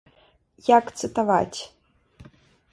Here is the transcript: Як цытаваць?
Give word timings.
Як 0.77 0.85
цытаваць? 1.01 1.59